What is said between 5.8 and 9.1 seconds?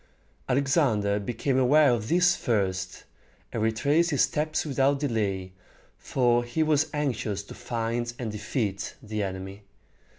for he was anxious to find and defeat